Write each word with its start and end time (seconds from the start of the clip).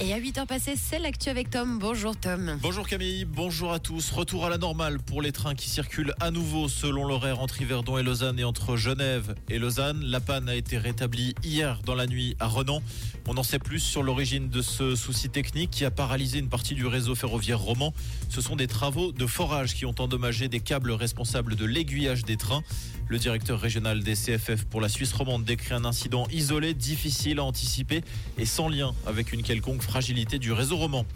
Et 0.00 0.12
à 0.12 0.18
8h 0.18 0.46
passées, 0.46 0.74
c'est 0.76 0.98
l'actu 0.98 1.28
avec 1.28 1.50
Tom. 1.50 1.78
Bonjour 1.78 2.16
Tom. 2.16 2.58
Bonjour 2.60 2.86
Camille, 2.86 3.24
bonjour 3.24 3.72
à 3.72 3.78
tous. 3.78 4.10
Retour 4.10 4.44
à 4.44 4.50
la 4.50 4.58
normale 4.58 4.98
pour 4.98 5.22
les 5.22 5.30
trains 5.30 5.54
qui 5.54 5.70
circulent 5.70 6.14
à 6.18 6.32
nouveau 6.32 6.68
selon 6.68 7.04
l'horaire 7.06 7.38
entre 7.38 7.62
Yverdon 7.62 7.96
et 7.96 8.02
Lausanne 8.02 8.40
et 8.40 8.44
entre 8.44 8.76
Genève 8.76 9.36
et 9.48 9.60
Lausanne. 9.60 10.02
La 10.04 10.18
panne 10.18 10.48
a 10.48 10.56
été 10.56 10.78
rétablie 10.78 11.36
hier 11.44 11.80
dans 11.86 11.94
la 11.94 12.08
nuit 12.08 12.36
à 12.40 12.48
Renan. 12.48 12.82
On 13.28 13.36
en 13.36 13.44
sait 13.44 13.60
plus 13.60 13.78
sur 13.78 14.02
l'origine 14.02 14.48
de 14.48 14.62
ce 14.62 14.96
souci 14.96 15.30
technique 15.30 15.70
qui 15.70 15.84
a 15.84 15.92
paralysé 15.92 16.40
une 16.40 16.48
partie 16.48 16.74
du 16.74 16.86
réseau 16.86 17.14
ferroviaire 17.14 17.60
roman. 17.60 17.94
Ce 18.30 18.40
sont 18.40 18.56
des 18.56 18.66
travaux 18.66 19.12
de 19.12 19.26
forage 19.26 19.74
qui 19.74 19.86
ont 19.86 19.94
endommagé 20.00 20.48
des 20.48 20.60
câbles 20.60 20.92
responsables 20.92 21.54
de 21.54 21.64
l'aiguillage 21.64 22.24
des 22.24 22.36
trains. 22.36 22.64
Le 23.06 23.18
directeur 23.18 23.60
régional 23.60 24.02
des 24.02 24.14
CFF 24.14 24.64
pour 24.64 24.80
la 24.80 24.88
Suisse 24.88 25.12
romande 25.12 25.44
décrit 25.44 25.74
un 25.74 25.84
incident 25.84 26.26
isolé, 26.32 26.74
difficile 26.74 27.38
à 27.38 27.44
anticiper 27.44 28.02
et 28.38 28.46
sans 28.46 28.68
lien 28.68 28.94
avec 29.06 29.32
une 29.32 29.42
quelconque 29.42 29.82
fragilité 29.94 30.40
du 30.40 30.50
réseau 30.50 30.76
roman. 30.76 31.06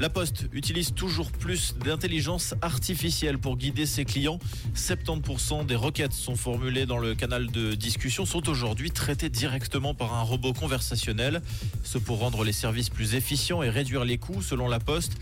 La 0.00 0.10
Poste 0.10 0.46
utilise 0.52 0.92
toujours 0.92 1.30
plus 1.30 1.76
d'intelligence 1.84 2.52
artificielle 2.62 3.38
pour 3.38 3.56
guider 3.56 3.86
ses 3.86 4.04
clients. 4.04 4.40
70% 4.74 5.64
des 5.66 5.76
requêtes 5.76 6.14
sont 6.14 6.34
formulées 6.34 6.84
dans 6.84 6.98
le 6.98 7.14
canal 7.14 7.46
de 7.46 7.76
discussion 7.76 8.26
sont 8.26 8.48
aujourd'hui 8.48 8.90
traitées 8.90 9.28
directement 9.28 9.94
par 9.94 10.14
un 10.14 10.22
robot 10.22 10.52
conversationnel. 10.52 11.42
Ce 11.84 11.96
pour 11.96 12.18
rendre 12.18 12.42
les 12.42 12.50
services 12.50 12.90
plus 12.90 13.14
efficients 13.14 13.62
et 13.62 13.70
réduire 13.70 14.04
les 14.04 14.18
coûts 14.18 14.42
selon 14.42 14.66
la 14.66 14.80
Poste. 14.80 15.12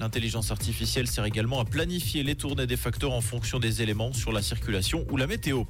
L'intelligence 0.00 0.50
artificielle 0.50 1.08
sert 1.08 1.26
également 1.26 1.60
à 1.60 1.66
planifier 1.66 2.22
les 2.22 2.36
tournées 2.36 2.66
des 2.66 2.78
facteurs 2.78 3.12
en 3.12 3.20
fonction 3.20 3.58
des 3.58 3.82
éléments 3.82 4.14
sur 4.14 4.32
la 4.32 4.40
circulation 4.40 5.04
ou 5.10 5.18
la 5.18 5.26
météo. 5.26 5.64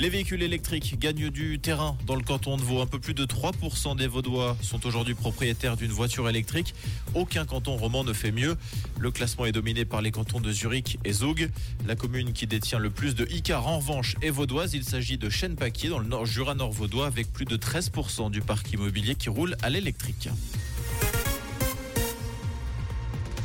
Les 0.00 0.08
véhicules 0.08 0.42
électriques 0.42 0.98
gagnent 0.98 1.30
du 1.30 1.60
terrain 1.60 1.96
dans 2.04 2.16
le 2.16 2.22
canton 2.22 2.56
de 2.56 2.62
Vaud. 2.62 2.80
Un 2.80 2.86
peu 2.86 2.98
plus 2.98 3.14
de 3.14 3.24
3% 3.24 3.96
des 3.96 4.08
Vaudois 4.08 4.56
sont 4.60 4.84
aujourd'hui 4.86 5.14
propriétaires 5.14 5.76
d'une 5.76 5.92
voiture 5.92 6.28
électrique. 6.28 6.74
Aucun 7.14 7.44
canton 7.44 7.76
roman 7.76 8.02
ne 8.02 8.12
fait 8.12 8.32
mieux. 8.32 8.56
Le 8.98 9.12
classement 9.12 9.46
est 9.46 9.52
dominé 9.52 9.84
par 9.84 10.02
les 10.02 10.10
cantons 10.10 10.40
de 10.40 10.50
Zurich 10.50 10.98
et 11.04 11.12
Zug. 11.12 11.48
La 11.86 11.94
commune 11.94 12.32
qui 12.32 12.48
détient 12.48 12.80
le 12.80 12.90
plus 12.90 13.14
de 13.14 13.24
Icar 13.30 13.68
en 13.68 13.78
revanche 13.78 14.16
est 14.20 14.30
vaudoise. 14.30 14.74
Il 14.74 14.82
s'agit 14.82 15.16
de 15.16 15.30
Chêne-Paquier 15.30 15.90
dans 15.90 16.00
le 16.00 16.24
Jura 16.24 16.56
nord 16.56 16.72
vaudois 16.72 17.06
avec 17.06 17.32
plus 17.32 17.44
de 17.44 17.56
13% 17.56 18.32
du 18.32 18.40
parc 18.40 18.72
immobilier 18.72 19.14
qui 19.14 19.28
roule 19.28 19.56
à 19.62 19.70
l'électrique. 19.70 20.28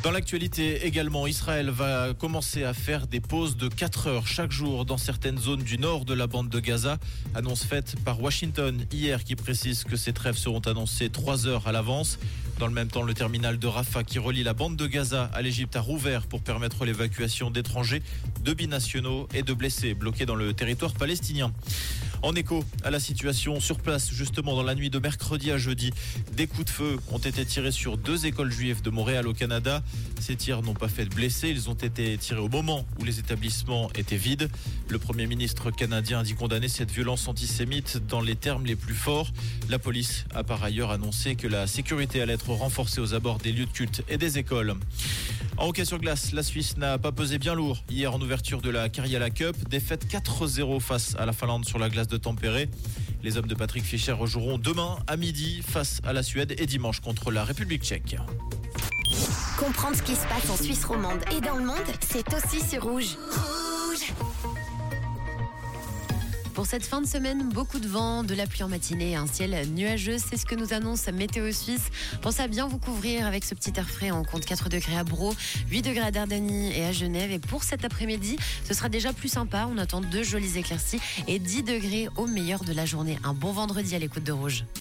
Dans 0.02 0.12
l'actualité 0.12 0.86
également, 0.86 1.26
Israël 1.26 1.68
va 1.68 2.14
commencer 2.14 2.64
à 2.64 2.72
faire 2.72 3.06
des 3.06 3.20
pauses 3.20 3.58
de 3.58 3.68
4 3.68 4.06
heures 4.06 4.26
chaque 4.26 4.50
jour 4.50 4.86
dans 4.86 4.96
certaines 4.96 5.36
zones 5.36 5.62
du 5.62 5.76
nord 5.76 6.06
de 6.06 6.14
la 6.14 6.26
bande 6.26 6.48
de 6.48 6.58
Gaza. 6.58 6.96
Annonce 7.34 7.64
faite 7.64 7.96
par 8.02 8.22
Washington 8.22 8.86
hier 8.90 9.24
qui 9.24 9.36
précise 9.36 9.84
que 9.84 9.96
ces 9.96 10.14
trêves 10.14 10.38
seront 10.38 10.60
annoncées 10.60 11.10
3 11.10 11.46
heures 11.46 11.68
à 11.68 11.72
l'avance. 11.72 12.18
Dans 12.58 12.66
le 12.66 12.72
même 12.72 12.88
temps, 12.88 13.02
le 13.02 13.12
terminal 13.12 13.58
de 13.58 13.66
Rafah 13.66 14.02
qui 14.02 14.18
relie 14.18 14.42
la 14.42 14.54
bande 14.54 14.76
de 14.76 14.86
Gaza 14.86 15.30
à 15.34 15.42
l'Égypte 15.42 15.76
a 15.76 15.82
rouvert 15.82 16.26
pour 16.26 16.40
permettre 16.40 16.86
l'évacuation 16.86 17.50
d'étrangers, 17.50 18.02
de 18.42 18.54
binationaux 18.54 19.28
et 19.34 19.42
de 19.42 19.52
blessés 19.52 19.92
bloqués 19.92 20.24
dans 20.24 20.34
le 20.34 20.54
territoire 20.54 20.94
palestinien. 20.94 21.52
En 22.22 22.34
écho 22.34 22.62
à 22.84 22.90
la 22.90 23.00
situation 23.00 23.60
sur 23.60 23.78
place, 23.78 24.10
justement 24.12 24.54
dans 24.54 24.62
la 24.62 24.74
nuit 24.74 24.90
de 24.90 24.98
mercredi 24.98 25.50
à 25.50 25.56
jeudi, 25.56 25.90
des 26.36 26.46
coups 26.46 26.66
de 26.66 26.70
feu 26.70 26.96
ont 27.10 27.18
été 27.18 27.46
tirés 27.46 27.72
sur 27.72 27.96
deux 27.96 28.26
écoles 28.26 28.52
juives 28.52 28.82
de 28.82 28.90
Montréal 28.90 29.26
au 29.26 29.32
Canada. 29.32 29.82
Ces 30.20 30.36
tirs 30.36 30.60
n'ont 30.60 30.74
pas 30.74 30.88
fait 30.88 31.06
de 31.06 31.14
blessés, 31.14 31.48
ils 31.48 31.70
ont 31.70 31.74
été 31.74 32.18
tirés 32.18 32.40
au 32.40 32.50
moment 32.50 32.84
où 32.98 33.04
les 33.04 33.20
établissements 33.20 33.90
étaient 33.94 34.16
vides. 34.16 34.50
Le 34.88 34.98
Premier 34.98 35.26
ministre 35.26 35.70
canadien 35.70 36.20
a 36.20 36.22
dit 36.22 36.34
condamner 36.34 36.68
cette 36.68 36.90
violence 36.90 37.26
antisémite 37.26 37.98
dans 38.06 38.20
les 38.20 38.36
termes 38.36 38.66
les 38.66 38.76
plus 38.76 38.94
forts. 38.94 39.30
La 39.70 39.78
police 39.78 40.24
a 40.34 40.42
par 40.42 40.64
ailleurs 40.64 40.90
annoncé 40.90 41.36
que 41.36 41.46
la 41.46 41.68
sécurité 41.68 42.20
allait 42.20 42.32
être 42.32 42.50
renforcée 42.50 43.00
aux 43.00 43.14
abords 43.14 43.38
des 43.38 43.52
lieux 43.52 43.66
de 43.66 43.70
culte 43.70 44.02
et 44.08 44.18
des 44.18 44.36
écoles. 44.36 44.74
En 45.58 45.68
hockey 45.68 45.84
sur 45.84 46.00
glace, 46.00 46.32
la 46.32 46.42
Suisse 46.42 46.76
n'a 46.76 46.98
pas 46.98 47.12
pesé 47.12 47.38
bien 47.38 47.54
lourd 47.54 47.78
hier 47.88 48.12
en 48.12 48.20
ouverture 48.20 48.62
de 48.62 48.70
la 48.70 48.88
Cariala 48.88 49.30
Cup. 49.30 49.54
Défaite 49.68 50.08
4-0 50.10 50.80
face 50.80 51.14
à 51.20 51.24
la 51.24 51.32
Finlande 51.32 51.66
sur 51.66 51.78
la 51.78 51.88
glace 51.88 52.08
de 52.08 52.16
Tempéré. 52.16 52.68
Les 53.22 53.36
hommes 53.36 53.46
de 53.46 53.54
Patrick 53.54 53.84
Fischer 53.84 54.10
rejoueront 54.10 54.58
demain 54.58 54.98
à 55.06 55.16
midi 55.16 55.62
face 55.64 56.00
à 56.02 56.12
la 56.12 56.24
Suède 56.24 56.56
et 56.58 56.66
dimanche 56.66 56.98
contre 56.98 57.30
la 57.30 57.44
République 57.44 57.84
tchèque. 57.84 58.16
Comprendre 59.56 59.96
ce 59.96 60.02
qui 60.02 60.16
se 60.16 60.26
passe 60.26 60.50
en 60.50 60.56
Suisse 60.56 60.84
romande 60.84 61.20
et 61.30 61.40
dans 61.40 61.54
le 61.54 61.64
monde, 61.64 61.76
c'est 62.00 62.26
aussi 62.34 62.60
sur 62.68 62.82
Rouge. 62.82 63.16
Pour 66.60 66.66
cette 66.66 66.84
fin 66.84 67.00
de 67.00 67.06
semaine, 67.06 67.48
beaucoup 67.48 67.78
de 67.78 67.88
vent, 67.88 68.22
de 68.22 68.34
la 68.34 68.46
pluie 68.46 68.62
en 68.62 68.68
matinée, 68.68 69.16
un 69.16 69.26
ciel 69.26 69.66
nuageux, 69.70 70.18
c'est 70.18 70.36
ce 70.36 70.44
que 70.44 70.54
nous 70.54 70.74
annonce 70.74 71.06
Météo 71.06 71.50
Suisse. 71.52 71.88
Pensez 72.20 72.42
à 72.42 72.48
bien 72.48 72.68
vous 72.68 72.76
couvrir 72.76 73.24
avec 73.24 73.44
ce 73.44 73.54
petit 73.54 73.72
air 73.76 73.88
frais. 73.88 74.10
On 74.10 74.24
compte 74.24 74.44
4 74.44 74.68
degrés 74.68 74.98
à 74.98 75.02
Bro, 75.02 75.32
8 75.70 75.80
degrés 75.80 76.04
à 76.04 76.10
Dardanie 76.10 76.70
et 76.76 76.84
à 76.84 76.92
Genève. 76.92 77.30
Et 77.30 77.38
pour 77.38 77.64
cet 77.64 77.86
après-midi, 77.86 78.36
ce 78.68 78.74
sera 78.74 78.90
déjà 78.90 79.14
plus 79.14 79.30
sympa. 79.30 79.70
On 79.74 79.78
attend 79.78 80.02
deux 80.02 80.22
jolies 80.22 80.58
éclaircies 80.58 81.00
et 81.26 81.38
10 81.38 81.62
degrés 81.62 82.10
au 82.18 82.26
meilleur 82.26 82.62
de 82.62 82.74
la 82.74 82.84
journée. 82.84 83.18
Un 83.24 83.32
bon 83.32 83.52
vendredi 83.52 83.94
à 83.94 83.98
l'écoute 83.98 84.24
de 84.24 84.32
Rouge. 84.32 84.66